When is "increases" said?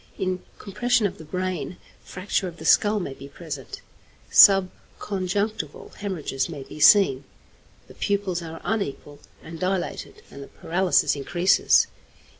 11.15-11.85